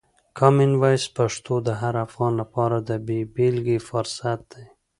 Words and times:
کامن 0.37 0.71
وایس 0.81 1.05
پښتو 1.17 1.53
د 1.67 1.69
هر 1.81 1.93
افغان 2.05 2.33
لپاره 2.41 2.77
د 2.89 2.91
بې 3.05 3.19
بېلګې 3.35 3.77
فرصت 3.89 4.39
دی. 4.51 4.65